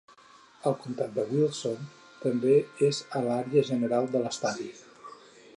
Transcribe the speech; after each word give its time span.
El 0.69 0.75
comtat 0.85 1.11
de 1.17 1.25
Wilson 1.33 1.83
també 2.25 2.57
és 2.89 3.05
a 3.21 3.25
l'àrea 3.29 3.67
general 3.71 4.13
de 4.17 4.23
l'estadi. 4.27 4.71